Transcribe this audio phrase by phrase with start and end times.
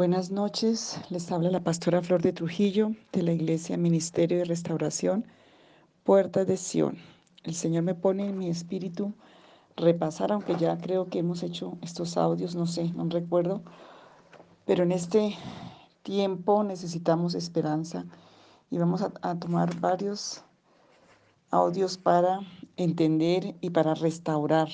[0.00, 5.26] Buenas noches, les habla la pastora Flor de Trujillo de la Iglesia Ministerio de Restauración,
[6.04, 6.96] Puerta de Sión.
[7.44, 9.12] El Señor me pone en mi espíritu
[9.76, 13.60] repasar, aunque ya creo que hemos hecho estos audios, no sé, no recuerdo,
[14.64, 15.36] pero en este
[16.02, 18.06] tiempo necesitamos esperanza
[18.70, 20.42] y vamos a, tomar varios
[21.50, 22.40] audios para
[22.78, 24.70] entender y para restaurar.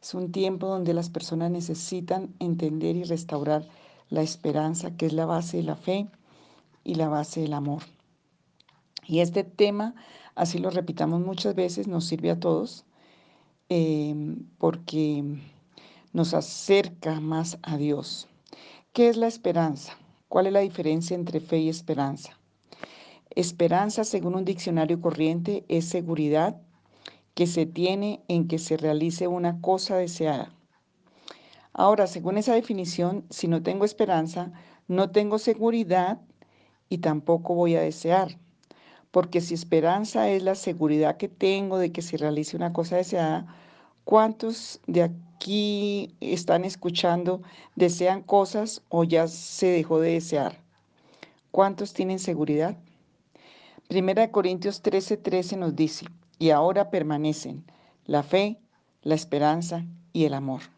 [0.00, 3.68] Es un tiempo donde las personas necesitan entender y restaurar
[4.10, 6.08] la esperanza, que es la base de la fe
[6.84, 7.82] y la base del amor.
[9.06, 9.94] Y este tema,
[10.34, 12.84] así lo repitamos muchas veces, nos sirve a todos
[13.68, 15.24] em, porque
[16.12, 18.28] nos acerca más a Dios.
[18.92, 19.98] ¿Qué es la esperanza?
[20.28, 22.38] ¿Cuál es la diferencia entre fe y esperanza?
[23.30, 26.60] Esperanza, según un diccionario corriente, es seguridad
[27.34, 30.54] que se tiene en que se realice una cosa deseada.
[31.76, 34.52] Ahora, según esa definición, si no tengo esperanza,
[34.86, 36.20] no tengo seguridad
[36.88, 38.38] y tampoco voy a desear.
[39.10, 43.46] Porque si esperanza es la seguridad que tengo de que se realice una cosa deseada,
[44.04, 47.42] ¿cuántos de aquí están escuchando
[47.74, 50.60] desean cosas o ya se dejó de desear?
[51.50, 52.76] ¿Cuántos tienen seguridad?
[53.88, 56.06] Primera de Corintios 13:13 13 nos dice,
[56.38, 57.64] y ahora permanecen
[58.06, 58.58] la fe,
[59.02, 60.73] la esperanza y el amor.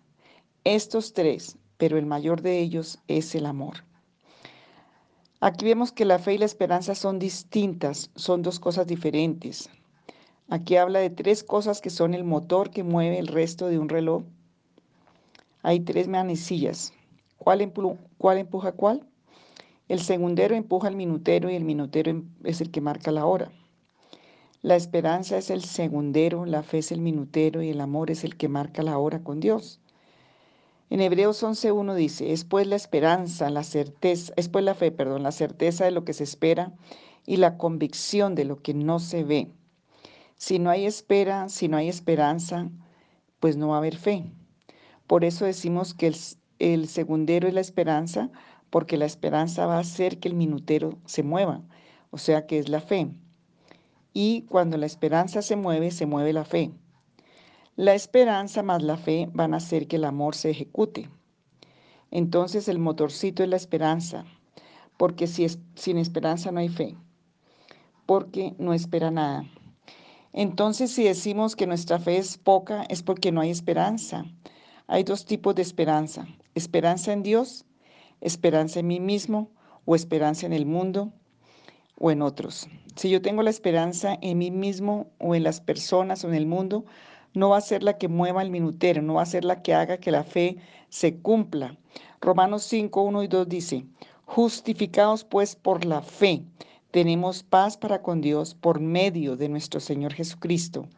[0.69, 3.84] Estos tres, pero el mayor de ellos es el amor.
[5.39, 9.70] Aquí vemos que la fe y la esperanza son distintas, son dos cosas diferentes.
[10.48, 13.89] Aquí habla de tres cosas que son el motor que mueve el resto de un
[13.89, 14.25] reloj.
[15.62, 16.92] Hay tres manecillas.
[17.39, 19.06] ¿Cuál, empuja cuál?
[19.87, 23.53] El segundero empuja al minutero y el minutero em, es el que marca la hora.
[24.62, 28.37] La esperanza es el segundero, la fe es el minutero y el amor es el
[28.37, 29.78] que marca la hora con Dios.
[30.89, 35.25] En Hebreos 11.1 dice, es pues la esperanza, la certeza, es pues la fe, perdón,
[35.25, 36.73] la certeza de lo que se espera
[37.27, 39.51] y la convicción de lo que no se ve.
[40.37, 42.71] Si no hay espera, si no hay esperanza,
[43.41, 44.25] pues no va a haber fe.
[45.09, 46.17] Por eso decimos que el,
[46.61, 48.31] el segundero es la esperanza,
[48.71, 51.63] porque la esperanza va a hacer que el minutero se mueva,
[52.11, 53.09] o sea que es la fe.
[54.13, 56.71] Y cuando la esperanza se mueve, se mueve la fe.
[57.76, 61.10] La esperanza más la fe van a hacer que el amor se ejecute.
[62.10, 64.25] Entonces el motorcito es la esperanza,
[64.97, 66.97] porque si es, sin esperanza no hay fe,
[68.06, 69.44] porque no espera nada.
[70.32, 74.25] Entonces si decimos que nuestra fe es poca es porque no hay esperanza.
[74.87, 77.66] Hay dos tipos de esperanza, esperanza en Dios,
[78.22, 79.50] esperanza en mí mismo
[79.84, 81.12] o esperanza en el mundo
[81.98, 82.69] o en otros.
[82.94, 86.47] Si yo tengo la esperanza en mí mismo o en las personas o en el
[86.47, 86.87] mundo,
[87.37, 89.75] no va a ser la que mueva el minutero, no va a ser la que
[89.75, 90.57] haga que la fe
[90.89, 91.77] se cumpla.
[92.23, 93.85] Romanos 5, 1 y 2 dice,
[94.25, 96.43] justificados pues por la fe,
[96.91, 100.89] tenemos paz para con Dios por medio de nuestro Señor Jesucristo,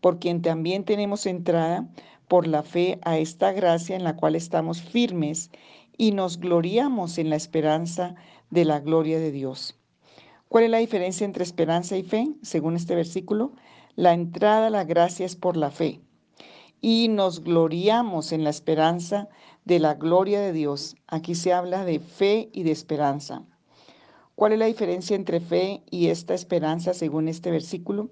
[0.00, 1.86] por quien también tenemos entrada
[2.26, 5.50] por la fe a esta gracia en la cual estamos firmes
[5.98, 8.14] y nos gloriamos en la esperanza
[8.48, 9.78] de la gloria de Dios.
[10.48, 13.52] ¿Cuál es la diferencia entre esperanza y fe, según este versículo?
[13.94, 16.00] La entrada a la gracia es por la fe
[16.80, 19.28] y nos gloriamos en la esperanza
[19.66, 20.96] de la gloria de Dios.
[21.08, 23.42] Aquí se habla de fe y de esperanza.
[24.34, 28.08] ¿Cuál es la diferencia entre fe y esta esperanza según este versículo?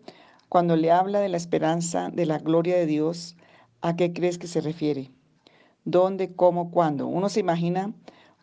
[0.51, 3.37] Cuando le habla de la esperanza de la gloria de Dios,
[3.81, 5.11] ¿a qué crees que se refiere?
[5.87, 7.07] ¿Dónde, cómo, cuándo?
[7.07, 7.95] Uno se imagina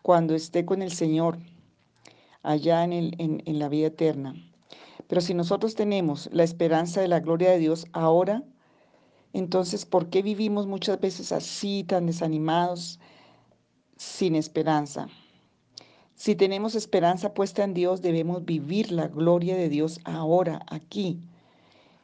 [0.02, 1.38] cuando esté con el Señor
[2.42, 4.34] allá en, el, en la vida eterna.
[5.08, 8.44] Pero si nosotros tenemos la esperanza de la gloria de Dios ahora,
[9.32, 13.00] entonces, ¿por qué vivimos muchas veces así, tan desanimados,
[13.96, 15.08] sin esperanza?
[16.14, 21.20] Si tenemos esperanza puesta en Dios, debemos vivir la gloria de Dios ahora, aquí.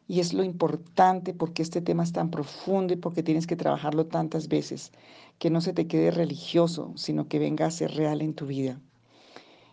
[0.07, 4.07] Y es lo importante porque este tema es tan profundo y porque tienes que trabajarlo
[4.07, 4.93] tantas veces,
[5.39, 8.81] que no se te quede religioso, sino que venga a ser real en tu vida.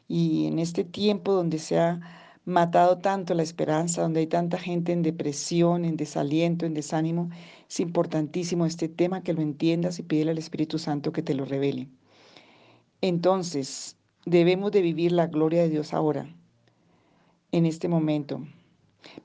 [0.07, 1.99] Y en este tiempo donde sea
[2.45, 7.29] matado tanto la esperanza, donde hay tanta gente en depresión, en desaliento, en desánimo,
[7.69, 11.45] es importantísimo este tema que lo entiendas y pídele al Espíritu Santo que te lo
[11.45, 11.87] revele.
[13.01, 16.27] Entonces, debemos de vivir la gloria de Dios ahora,
[17.51, 18.41] en este momento.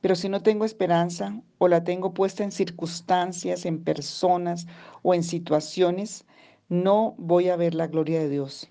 [0.01, 4.67] Pero si no tengo esperanza o la tengo puesta en circunstancias, en personas
[5.03, 6.25] o en situaciones,
[6.69, 8.69] no voy a ver la gloria de Dios.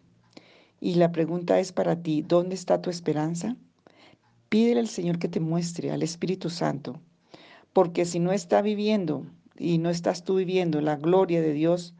[0.80, 3.56] Y la pregunta es para ti, ¿dónde está tu esperanza?
[4.50, 7.00] Pídele al Señor que te muestre, al Espíritu Santo,
[7.74, 9.26] porque si no está viviendo
[9.58, 11.94] y no estás tú viviendo la gloria de Dios,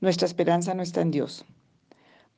[0.00, 1.44] nuestra esperanza no está en Dios.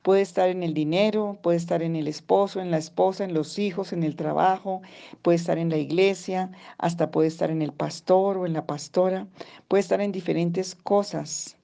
[0.03, 3.57] Puede estar en el dinero, puede estar en el esposo, en la esposa, en los
[3.57, 4.83] hijos, en el trabajo,
[5.23, 9.27] puede estar en la iglesia, hasta puede estar en el pastor o en la pastora,
[9.67, 11.57] puede estar en diferentes cosas.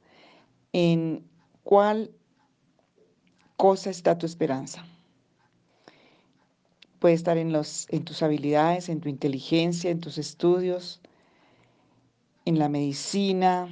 [0.73, 1.23] ¿En
[1.63, 2.09] cuál
[3.57, 4.83] cosa está tu esperanza?
[7.01, 11.01] Puede estar en, los, en tus habilidades, en tu inteligencia, en tus estudios,
[12.45, 13.67] en la medicina.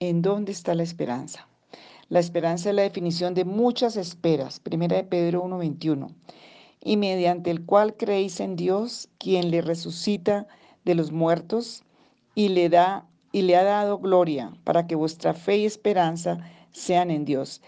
[0.00, 1.46] ¿En dónde está la esperanza?
[2.08, 6.14] La esperanza es la definición de muchas esperas, primera de Pedro 1.21,
[6.82, 10.46] y mediante el cual creéis en Dios, quien le resucita
[10.86, 11.84] de los muertos
[12.34, 16.38] y le da y le ha dado gloria, para que vuestra fe y esperanza
[16.70, 17.60] sean en Dios,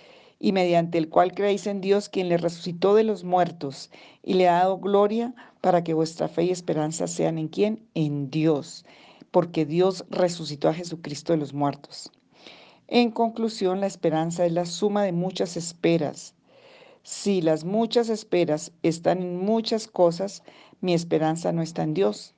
[0.45, 3.91] y mediante el cual creéis en Dios, quien le resucitó de los muertos
[4.23, 7.89] y le ha dado gloria, para que vuestra fe y esperanza sean en quién?
[7.95, 8.85] En Dios,
[9.31, 12.13] porque Dios resucitó a Jesucristo de los muertos.
[12.89, 16.35] En conclusión, la esperanza es la suma de muchas esperas.
[17.03, 20.43] Si las muchas esperas están en muchas cosas,
[20.83, 22.35] mi esperanza no está en Dios.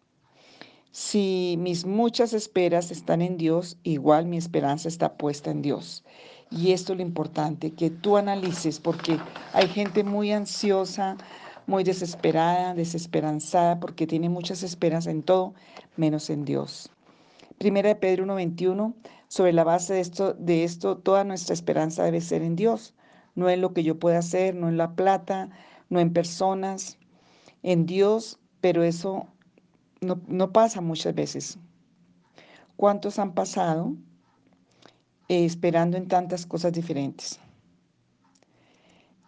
[0.92, 6.04] Si mis muchas esperas están en Dios, igual mi esperanza está puesta en Dios.
[6.50, 9.18] Y esto es lo importante, que tú analices, porque
[9.52, 11.16] hay gente muy ansiosa,
[11.66, 15.54] muy desesperada, desesperanzada, porque tiene muchas esperas en todo,
[15.96, 16.90] menos en Dios.
[17.58, 18.94] Primera de Pedro 1.21
[19.28, 22.94] sobre la base de esto, de esto, toda nuestra esperanza debe ser en Dios,
[23.34, 25.50] no en lo que yo pueda hacer, no en la plata,
[25.88, 26.98] no en personas,
[27.62, 29.26] en Dios, pero eso
[30.00, 31.58] no, no pasa muchas veces.
[32.76, 33.94] ¿Cuántos han pasado
[35.28, 37.38] eh, esperando en tantas cosas diferentes?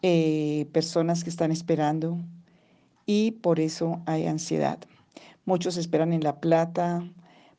[0.02, 2.18] Eh, personas que están esperando
[3.06, 4.78] y por eso hay ansiedad.
[5.44, 7.02] Muchos esperan en la plata,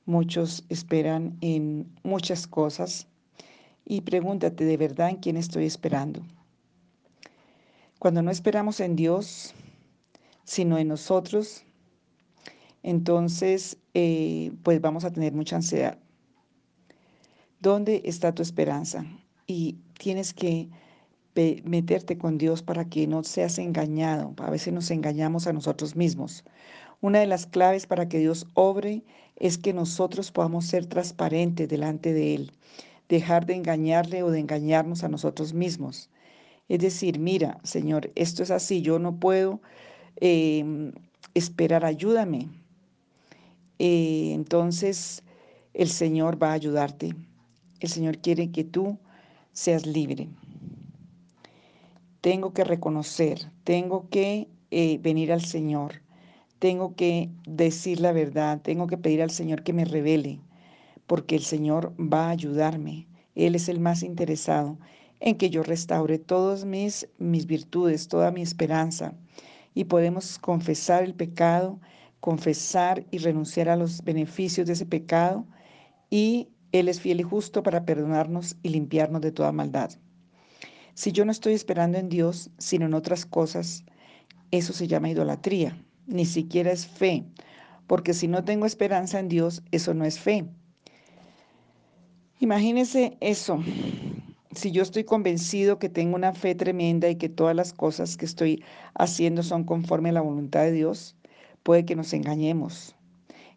[0.09, 3.07] Muchos esperan en muchas cosas
[3.85, 6.23] y pregúntate de verdad en quién estoy esperando.
[7.99, 9.53] Cuando no esperamos en Dios,
[10.45, 11.63] sino en nosotros,
[12.81, 15.99] entonces eh, pues vamos a tener mucha ansiedad.
[17.59, 19.05] ¿Dónde está tu esperanza?
[19.45, 20.69] Y tienes que
[21.65, 24.33] meterte con Dios para que no seas engañado.
[24.37, 26.45] A veces nos engañamos a nosotros mismos.
[27.01, 29.03] Una de las claves para que Dios obre
[29.35, 32.51] es que nosotros podamos ser transparentes delante de Él,
[33.09, 36.09] dejar de engañarle o de engañarnos a nosotros mismos.
[36.69, 39.61] Es decir, mira, Señor, esto es así, yo no puedo
[40.17, 40.93] em,
[41.33, 42.47] esperar, ayúdame.
[43.79, 45.23] Eh, entonces,
[45.73, 47.15] el Señor va a ayudarte.
[47.79, 48.97] El Señor quiere que tú
[49.53, 50.29] seas libre.
[52.21, 56.01] Tengo que reconocer, tengo que eh, venir al Señor
[56.59, 60.41] tengo que decir la verdad, tengo que pedir al Señor que me revele,
[61.07, 63.07] porque el Señor va a ayudarme.
[63.33, 64.77] Él es el más interesado
[65.21, 69.13] en que yo restaure todas mis, mis virtudes, toda mi esperanza.
[69.73, 71.79] Y podemos confesar el pecado,
[72.19, 75.45] confesar y renunciar a los beneficios de ese pecado.
[76.09, 79.91] Y Él es fiel y justo para perdonarnos y limpiarnos de toda maldad.
[80.93, 83.83] Si yo no estoy esperando en Dios, sino en otras cosas,
[84.51, 85.77] eso se llama idolatría
[86.09, 87.23] ni siquiera es fe,
[87.87, 90.45] porque si no tengo esperanza en Dios, eso no es fe.
[92.39, 93.63] Imagínese eso.
[94.51, 98.25] Si yo estoy convencido que tengo una fe tremenda y que todas las cosas que
[98.25, 98.63] estoy
[98.95, 101.15] haciendo son conforme a la voluntad de Dios,
[101.63, 102.95] puede que nos engañemos.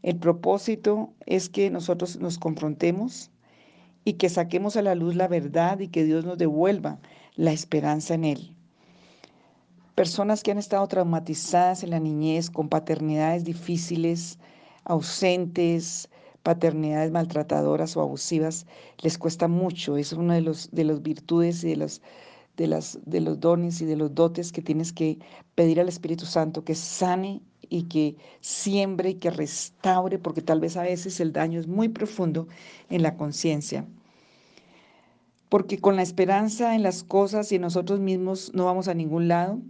[0.03, 3.31] El propósito es que nosotros nos confrontemos
[4.05, 6.99] y que saquemos a la luz la verdad y que Dios nos devuelva
[7.37, 8.57] la esperanza en Él.
[9.95, 14.39] Personas que han estado traumatizadas en la niñez con paternidades difíciles,
[14.85, 16.09] ausentes,
[16.43, 18.67] paternidades maltratadoras o abusivas,
[19.03, 19.97] les cuesta mucho.
[19.97, 22.03] Es una de los de las virtudes y de los,
[22.57, 25.19] de, las, de los dones y de los dotes que tienes que
[25.55, 30.77] pedir al Espíritu Santo que sane y que siembre y que restaure, porque tal vez
[30.77, 32.49] a veces el daño es muy profundo
[32.91, 33.87] en la conciencia.
[35.49, 39.29] Porque con la esperanza en las cosas y en nosotros mismos no vamos a ningún
[39.29, 39.61] lado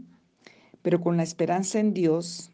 [0.83, 2.51] pero con la esperanza en Dios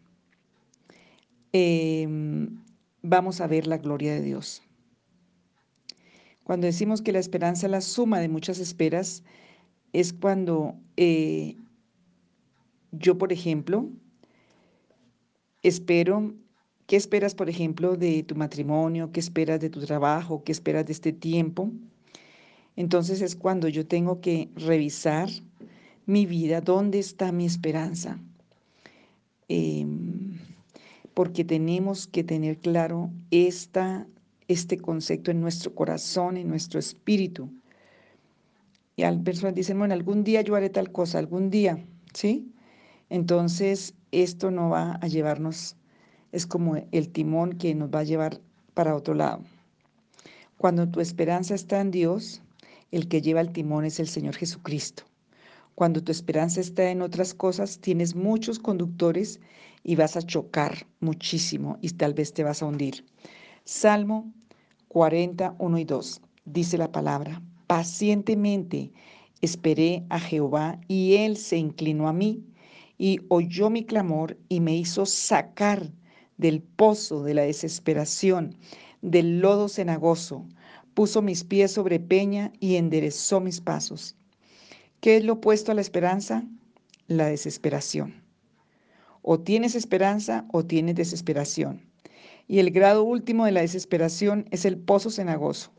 [1.52, 2.62] em,
[3.02, 4.62] vamos a ver la gloria de Dios.
[6.45, 9.23] Cuando decimos que la esperanza es la suma de muchas esperas,
[9.92, 11.57] es cuando eh,
[12.92, 13.88] yo, por ejemplo,
[15.62, 16.34] espero,
[16.86, 19.10] ¿qué esperas, por ejemplo, de tu matrimonio?
[19.12, 20.42] ¿Qué esperas de tu trabajo?
[20.44, 21.70] ¿Qué esperas de este tiempo?
[22.76, 25.28] Entonces es cuando yo tengo que revisar
[26.06, 28.18] mi vida, ¿dónde está mi esperanza?
[29.48, 30.38] Em,
[31.12, 34.06] porque tenemos que tener claro esta,
[34.46, 37.50] este concepto en nuestro corazón, en nuestro espíritu.
[38.94, 41.84] Y al personas dicen, bueno, algún día yo haré tal cosa, algún día,
[42.14, 42.52] ¿sí?
[43.10, 45.76] Entonces, esto no va a llevarnos,
[46.32, 48.40] es como el timón que nos va a llevar
[48.74, 49.42] para otro lado.
[50.56, 52.42] Cuando tu esperanza está en Dios,
[52.90, 55.04] el que lleva el timón es el Señor Jesucristo.
[55.74, 59.40] Cuando tu esperanza está en otras cosas, tienes muchos conductores
[59.84, 63.04] y vas a chocar muchísimo y tal vez te vas a hundir.
[63.64, 64.32] Salmo
[64.88, 68.90] 41 y 2 dice la palabra, pacientemente
[69.40, 72.42] esperé a Jehová y él se inclinó a mí
[72.98, 75.90] y oyó mi clamor y me hizo sacar
[76.36, 78.56] del pozo de la desesperación,
[79.00, 80.46] del lodo cenagoso,
[80.94, 84.16] puso mis pies sobre peña y enderezó mis pasos.
[85.00, 86.44] ¿Qué es lo opuesto a la esperanza?
[87.06, 88.24] La desesperación.
[89.22, 91.86] O tienes esperanza o tienes desesperación.
[92.48, 95.70] Y el grado último de la desesperación es el pozo cenagoso.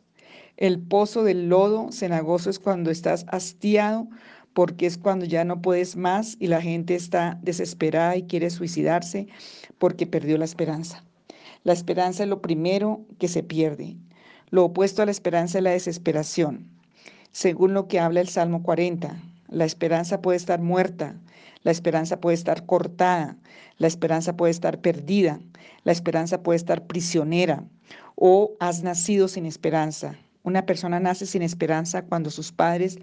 [0.56, 4.08] El pozo del lodo cenagoso es cuando estás hastiado
[4.54, 9.28] porque es cuando ya no puedes más y la gente está desesperada y quiere suicidarse
[9.78, 11.04] porque perdió la esperanza.
[11.64, 13.98] La esperanza es lo primero que se pierde.
[14.50, 16.80] Lo opuesto a la esperanza es la desesperación
[17.32, 19.16] según lo que habla el Salmo 40.
[19.50, 21.16] La esperanza puede estar muerta,
[21.64, 23.38] la esperanza puede estar cortada,
[23.78, 25.40] la esperanza puede estar perdida,
[25.84, 27.64] la esperanza puede estar prisionera
[28.16, 30.16] o has nacido sin esperanza.
[30.44, 33.00] Una persona nace sin esperanza cuando sus padres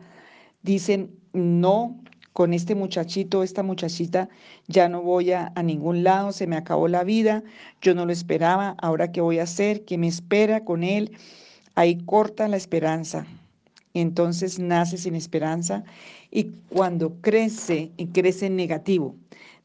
[0.62, 1.96] dicen, no,
[2.32, 4.28] con este muchachito, esta muchachita,
[4.66, 7.44] ya no voy a, a, ningún lado, se me acabó la vida,
[7.80, 11.12] yo no lo esperaba, ahora qué voy a hacer, qué me espera con él.
[11.74, 13.26] Ahí corta la esperanza
[14.00, 15.84] entonces nace sin esperanza
[16.30, 19.16] y cuando crece y crece negativo,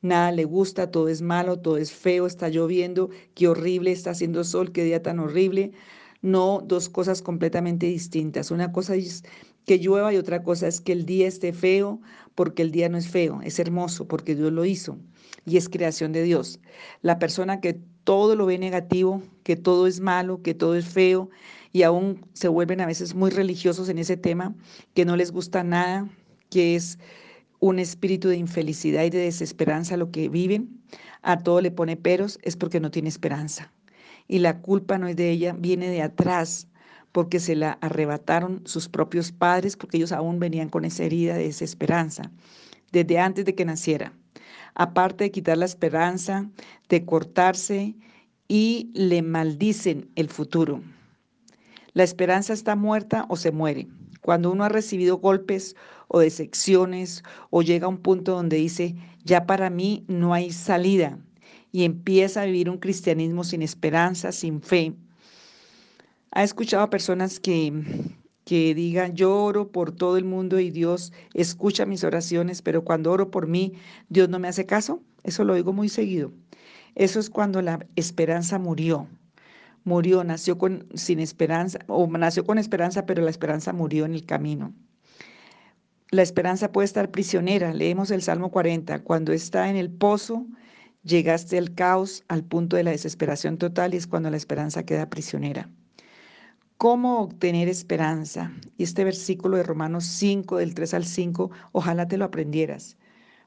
[0.01, 4.43] nada le gusta, todo es malo, todo es feo, está lloviendo, qué horrible, está haciendo
[4.45, 5.73] sol, qué día tan horrible.
[6.21, 8.51] No dos cosas completamente distintas.
[8.51, 9.23] Una cosa es
[9.65, 12.01] que llueva y otra cosa es que el día esté feo,
[12.35, 14.97] porque el día no es feo, es hermoso, porque Dios lo hizo
[15.45, 16.59] y es creación de Dios.
[17.01, 21.29] La persona que todo lo ve negativo, que todo es malo, que todo es feo,
[21.71, 24.55] y aún se vuelven a veces muy religiosos en ese tema,
[24.93, 26.09] que no les gusta nada,
[26.49, 26.99] que es
[27.59, 30.81] un espíritu de infelicidad y de desesperanza lo que viven,
[31.21, 33.71] a todo le pone peros, es porque no tiene esperanza.
[34.27, 36.67] Y la culpa no es de ella, viene de atrás,
[37.11, 41.45] porque se la arrebataron sus propios padres, porque ellos aún venían con esa herida de
[41.45, 42.31] desesperanza,
[42.91, 44.13] desde antes de que naciera.
[44.75, 46.49] Aparte de quitar la esperanza,
[46.87, 47.95] de cortarse
[48.47, 50.81] y le maldicen el futuro.
[51.93, 53.87] La esperanza está muerta o se muere.
[54.21, 55.75] Cuando uno ha recibido golpes
[56.07, 61.17] o decepciones o llega a un punto donde dice, ya para mí no hay salida
[61.71, 64.93] y empieza a vivir un cristianismo sin esperanza, sin fe.
[66.31, 67.73] Ha escuchado a personas que,
[68.45, 73.11] que digan, yo oro por todo el mundo y Dios escucha mis oraciones, pero cuando
[73.11, 73.73] oro por mí,
[74.09, 75.01] Dios no me hace caso.
[75.23, 76.31] Eso lo digo muy seguido.
[76.95, 79.07] Eso es cuando la esperanza murió
[79.83, 84.25] murió, nació con, sin esperanza, o nació con esperanza, pero la esperanza murió en el
[84.25, 84.73] camino.
[86.09, 87.73] La esperanza puede estar prisionera.
[87.73, 89.03] Leemos el Salmo 40.
[89.03, 90.45] Cuando está en el pozo,
[91.03, 95.09] llegaste al caos, al punto de la desesperación total, y es cuando la esperanza queda
[95.09, 95.69] prisionera.
[96.81, 98.51] ¿Cómo obtener esperanza?
[98.75, 102.97] Y este versículo de Romanos 5, del 3 al 5, ojalá te lo aprendieras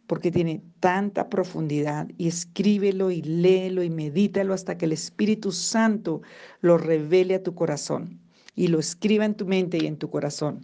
[0.06, 6.22] porque tiene tanta profundidad y escríbelo y léelo y medítalo hasta que el Espíritu Santo
[6.60, 8.20] lo revele a tu corazón
[8.54, 10.60] y lo escriba en tu mente y en tu corazón.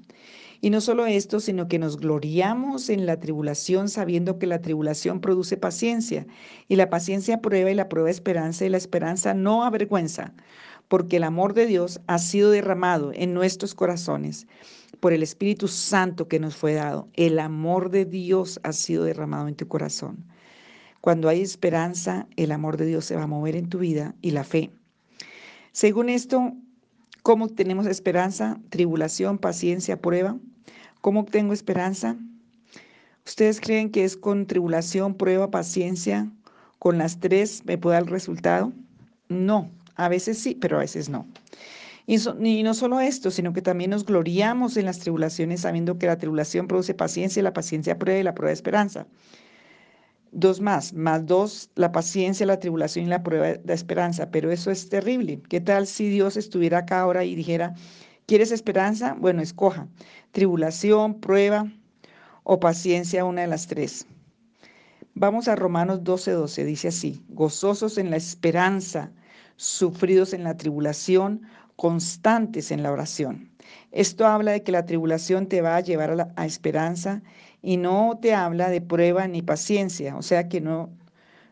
[0.60, 5.20] Y no solo esto, sino que nos gloriamos en la tribulación sabiendo que la tribulación
[5.20, 6.24] produce paciencia
[6.68, 10.34] y la paciencia prueba y la prueba esperanza y la esperanza no avergüenza,
[10.90, 14.48] porque el amor de Dios ha sido derramado en nuestros corazones
[14.98, 17.06] por el Espíritu Santo que nos fue dado.
[17.14, 20.24] El amor de Dios ha sido derramado en tu corazón.
[21.00, 24.32] Cuando hay esperanza, el amor de Dios se va a mover en tu vida y
[24.32, 24.72] la fe.
[25.70, 26.54] Según esto,
[27.22, 28.58] ¿cómo tenemos esperanza?
[28.68, 30.38] Tribulación, paciencia, prueba.
[31.00, 32.16] ¿Cómo obtengo esperanza?
[33.24, 36.32] ¿Ustedes creen que es con tribulación, prueba, paciencia?
[36.80, 38.72] ¿Con las tres me puede dar el resultado?
[39.28, 39.70] No,
[40.04, 41.26] a veces sí, pero a veces no.
[42.06, 46.18] Y, no solo esto, sino que también nos gloriamos en las tribulaciones, sabiendo que la
[46.18, 49.06] tribulación produce paciencia, y la paciencia prueba y la prueba esperanza.
[50.32, 54.30] Dos más, más dos, la paciencia, la tribulación y la prueba de esperanza.
[54.30, 55.40] Pero eso es terrible.
[55.48, 57.74] ¿Qué tal si Dios estuviera acá ahora y dijera,
[58.26, 59.16] ¿quieres esperanza?
[59.18, 59.86] Bueno, escoja.
[60.32, 61.70] Tribulación, prueba
[62.42, 64.06] o paciencia, una de las tres.
[65.14, 66.64] Vamos a Romanos 12, 12.
[66.64, 69.12] Dice así, gozosos en la esperanza,
[69.60, 71.42] sufridos en la tribulación,
[71.76, 73.50] constantes en la oración.
[73.92, 77.22] Esto habla de que la tribulación te va a llevar a, esperanza
[77.60, 80.88] y no te habla de prueba ni paciencia, o sea que no,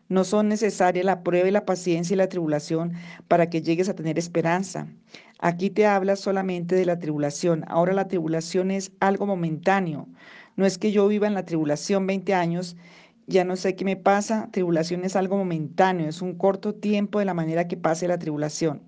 [0.07, 2.93] no son necesarias la prueba y la paciencia y la tribulación
[3.27, 4.87] para que llegues a tener esperanza.
[5.37, 7.63] Aquí te habla solamente de la tribulación.
[7.67, 10.07] Ahora la tribulación es algo momentáneo.
[10.55, 12.75] No es que yo viva en la tribulación 20 años,
[13.29, 14.49] ya no sé qué me pasa.
[14.51, 18.81] Tribulación es algo momentáneo, es un corto tiempo de la manera que pase la tribulación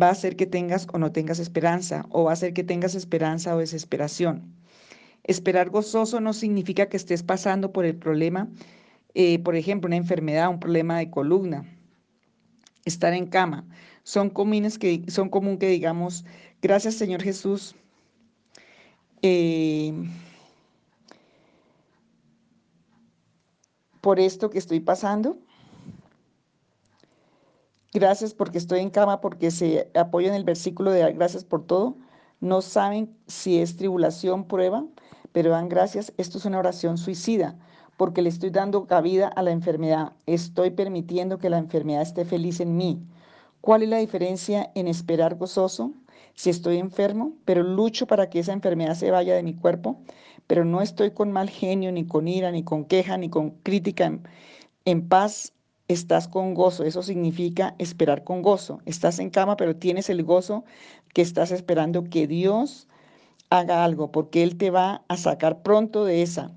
[0.00, 2.94] va a hacer que tengas o no tengas esperanza, o va a hacer que tengas
[2.94, 4.54] esperanza o desesperación.
[5.22, 8.48] Esperar gozoso no significa que estés pasando por el problema,
[9.14, 11.64] eh, por ejemplo, una enfermedad, un problema de columna,
[12.84, 13.64] estar en cama.
[14.02, 16.24] Son comunes que son común que digamos,
[16.60, 17.74] gracias Señor Jesús.
[19.22, 19.94] Eh,
[24.04, 25.38] por esto que estoy pasando,
[27.94, 31.94] Gracias porque estoy en cama, porque se apoya en el versículo de gracias por todo.
[32.40, 34.84] No saben si es tribulación, prueba,
[35.30, 36.12] pero dan gracias.
[36.16, 37.56] Esto es una oración suicida,
[37.96, 40.12] porque le estoy dando cabida a la enfermedad.
[40.26, 43.00] Estoy permitiendo que la enfermedad esté feliz en mí.
[43.60, 45.92] ¿Cuál es la diferencia en esperar gozoso?
[46.34, 50.00] Si estoy enfermo, pero lucho para que esa enfermedad se vaya de mi cuerpo,
[50.46, 54.06] pero no estoy con mal genio, ni con ira, ni con queja, ni con crítica.
[54.06, 54.22] En,
[54.84, 55.52] en paz
[55.88, 56.84] estás con gozo.
[56.84, 58.80] Eso significa esperar con gozo.
[58.86, 60.64] Estás en cama, pero tienes el gozo
[61.12, 62.88] que estás esperando que Dios
[63.50, 66.50] haga algo, porque Él te va a sacar pronto de esa.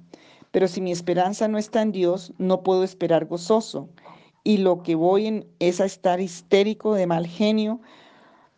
[0.52, 3.90] Pero si mi esperanza no está en Dios, no puedo esperar gozoso.
[4.44, 7.82] Y lo que voy en, es a estar histérico, de mal genio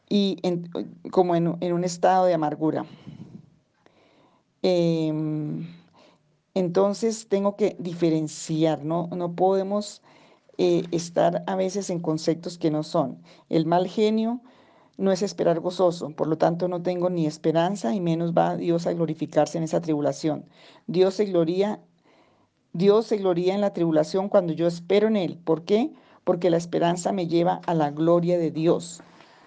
[0.08, 0.38] y
[1.12, 2.86] como en, un estado de amargura.
[4.62, 5.68] Em,
[6.54, 9.08] entonces tengo que diferenciar, ¿no?
[9.16, 10.02] No podemos
[10.58, 13.22] eh, estar a veces en conceptos que no son.
[13.50, 14.42] El mal genio
[14.98, 18.86] no es esperar gozoso, por lo tanto no tengo ni esperanza y menos va Dios
[18.86, 20.46] a glorificarse en esa tribulación.
[20.88, 21.80] Dios se gloria,
[22.74, 25.38] Dios se gloria en la tribulación cuando yo espero en Él.
[25.38, 25.94] ¿Por qué?
[26.26, 29.02] Porque la esperanza me lleva a la gloria de Dios.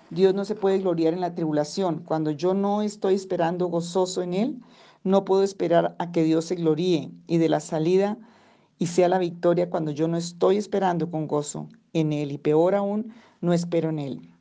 [0.09, 2.03] Dios no se puede gloriar en la tribulación.
[2.07, 4.63] Cuando yo no estoy esperando gozoso en Él,
[5.05, 8.19] no puedo esperar a que Dios se gloríe y de la salida
[8.79, 12.75] y sea la victoria cuando yo no estoy esperando con gozo en Él y peor
[12.75, 14.33] aún, no espero en Él.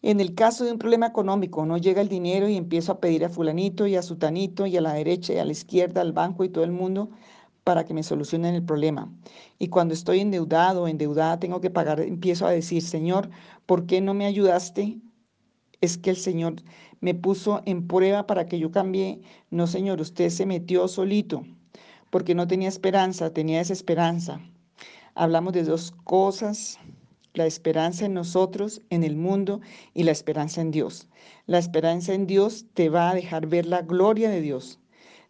[0.00, 3.24] En el caso de un problema económico, no llega el dinero y empiezo a pedir
[3.24, 6.44] a fulanito y a sutanito y a la derecha y a la izquierda, al banco
[6.44, 7.10] y todo el mundo
[7.64, 9.12] para que me solucionen el problema.
[9.58, 13.28] Y cuando estoy endeudado o endeudada, tengo que pagar, empiezo a decir, Señor,
[13.66, 14.98] ¿por qué no me ayudaste?
[15.80, 16.56] Es que el Señor
[17.00, 19.20] me puso en prueba para que yo cambie.
[19.50, 21.44] No, Señor, usted se metió solito
[22.10, 24.40] porque no tenía esperanza, tenía desesperanza.
[25.14, 26.78] Hablamos de dos cosas,
[27.34, 29.60] la esperanza en nosotros, en el mundo,
[29.94, 31.08] y la esperanza en Dios.
[31.46, 34.78] La esperanza en Dios te va a dejar ver la gloria de Dios.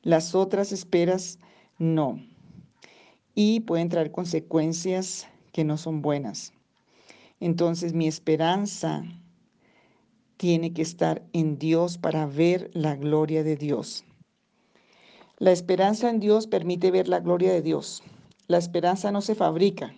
[0.03, 1.39] Las otras esperas
[1.79, 2.21] no.
[3.35, 6.53] Y pueden traer consecuencias que no son buenas.
[7.41, 9.05] Entonces mi esperanza
[10.39, 14.05] tiene que estar en Dios para ver la gloria de Dios.
[15.39, 18.03] La esperanza en Dios permite ver la gloria de Dios.
[18.47, 19.93] La esperanza no se fabrica.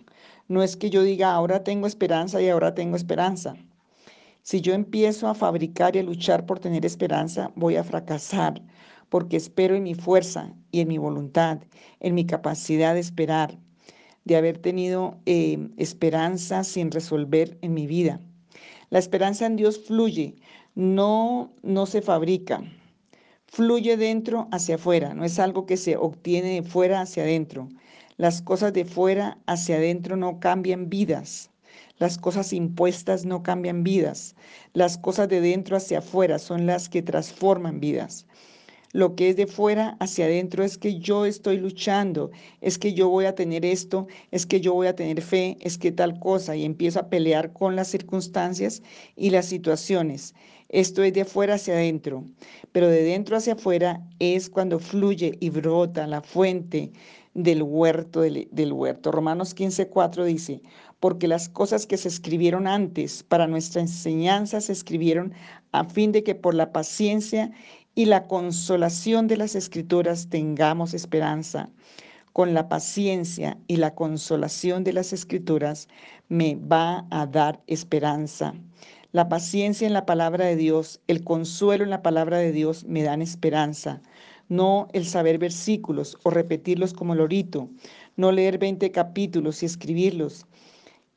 [0.47, 3.55] No es que yo diga, ahora tengo esperanza y ahora tengo esperanza.
[4.41, 8.63] Si yo empiezo a fabricar y a luchar por tener esperanza, voy a fracasar,
[9.09, 11.59] porque espero en mi fuerza y en mi voluntad,
[11.99, 13.59] en mi capacidad de esperar,
[14.25, 18.19] de haber tenido eh, esperanza sin resolver en mi vida.
[18.91, 20.35] La esperanza en Dios fluye,
[20.75, 22.63] no, no se fabrica
[23.51, 27.67] fluye dentro hacia afuera, no es algo que se obtiene de fuera hacia adentro.
[28.15, 31.49] Las cosas de fuera hacia adentro no cambian vidas.
[31.99, 34.35] Las cosas impuestas no cambian vidas.
[34.73, 38.25] Las cosas de dentro hacia afuera son las que transforman vidas.
[38.93, 43.07] Lo que es de fuera hacia adentro es que yo estoy luchando, es que yo
[43.07, 46.55] voy a tener esto, es que yo voy a tener fe, es que tal cosa,
[46.55, 48.83] y empiezo a pelear con las circunstancias
[49.15, 50.35] y las situaciones.
[50.67, 52.25] Esto es de afuera hacia adentro,
[52.71, 56.91] pero de dentro hacia afuera es cuando fluye y brota la fuente
[57.33, 59.11] del huerto del, huerto.
[59.11, 60.61] Romanos 15:4 dice,
[60.99, 65.33] porque las cosas que se escribieron antes para nuestra enseñanza se escribieron
[65.71, 67.51] a fin de que por la paciencia
[67.95, 71.69] y la consolación de las escrituras tengamos esperanza.
[72.33, 75.89] Con la paciencia y la consolación de las escrituras
[76.29, 78.53] me va a dar esperanza.
[79.11, 83.03] La paciencia en la palabra de Dios, el consuelo en la palabra de Dios me
[83.03, 84.01] dan esperanza.
[84.47, 87.69] No el saber versículos o repetirlos como lorito,
[88.15, 90.45] no leer 20 capítulos y escribirlos.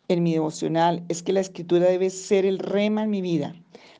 [0.09, 3.55] En mi devocional es que la escritura debe ser el rema en mi vida.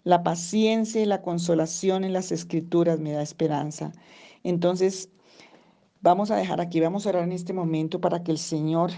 [0.05, 3.93] La paciencia y la consolación en las escrituras me da esperanza.
[4.43, 5.09] Entonces,
[6.03, 8.91] vamos a dejar aquí, vamos a orar en este momento para que el Señor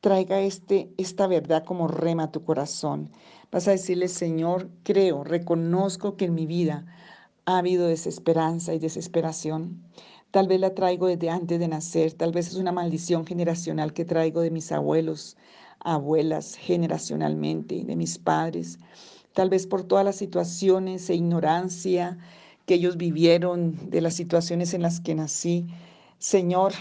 [0.00, 3.12] traiga este, esta verdad como rema a tu corazón.
[3.52, 6.86] Vas a decirle, Señor, creo, reconozco que en mi vida
[7.46, 9.84] ha habido desesperanza y desesperación.
[10.32, 14.04] Tal vez la traigo desde antes de nacer, tal vez es una maldición generacional que
[14.04, 15.36] traigo de mis abuelos,
[15.84, 18.78] abuelas generacionalmente, de mis padres,
[19.32, 22.18] tal vez por todas las situaciones e ignorancia
[22.66, 25.66] que ellos vivieron, de las situaciones en las que nací.
[26.18, 26.72] Señor,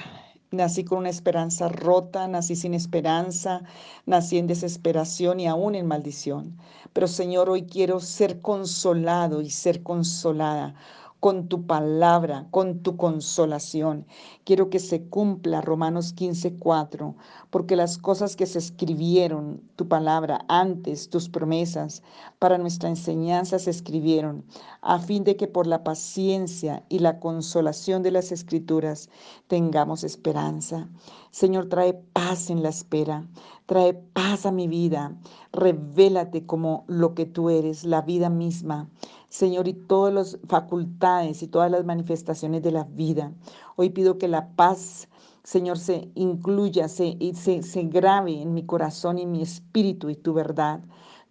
[0.53, 3.61] Nací con una esperanza rota, nací sin esperanza,
[4.05, 6.57] nací en desesperación y aún en maldición.
[6.91, 10.75] Pero Señor, hoy quiero ser consolado y ser consolada
[11.21, 14.07] con tu palabra, con tu consolación.
[14.43, 17.15] Quiero que se cumpla Romanos 15, 4,
[17.51, 22.01] porque las cosas que se escribieron, tu palabra, antes, tus promesas,
[22.39, 24.43] para nuestra enseñanza se escribieron,
[24.81, 29.07] a fin de que por la paciencia y la consolación de las escrituras
[29.45, 30.89] tengamos esperanza.
[31.29, 33.27] Señor, trae paz en la espera,
[33.67, 35.15] trae paz a mi vida,
[35.53, 38.89] revélate como lo que tú eres, la vida misma.
[39.32, 43.32] Señor, y todas las facultades y todas las manifestaciones de la vida.
[43.78, 45.08] Hoy pido que la paz,
[45.44, 50.34] Señor, se incluya, se, se, se grave en mi corazón y mi espíritu y tu
[50.34, 50.82] verdad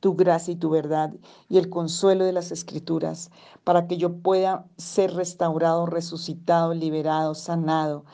[0.00, 1.12] tu gracia y tu verdad
[1.50, 3.30] y el consuelo de las escrituras,
[3.64, 8.06] para que yo pueda ser restaurado, resucitado, liberado, sanado,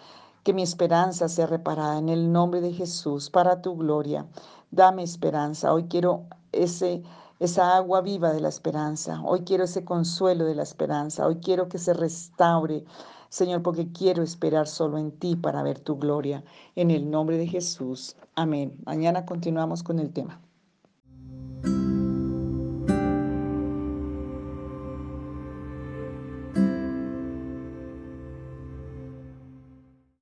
[0.43, 4.27] que mi esperanza sea reparada en el nombre de Jesús, para tu gloria.
[4.73, 5.73] Dame esperanza.
[5.73, 7.05] Hoy quiero ese
[7.39, 9.21] esa agua viva de la esperanza.
[9.23, 11.27] Hoy quiero ese consuelo de la esperanza.
[11.27, 12.85] Hoy quiero que se restaure,
[13.29, 16.45] Señor, porque quiero esperar solo en ti para ver tu gloria.
[16.75, 18.17] En el nombre de Jesús.
[18.35, 18.77] Amén.
[18.87, 20.46] Mañana continuamos con el tema.